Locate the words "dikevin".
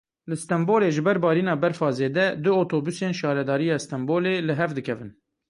4.77-5.11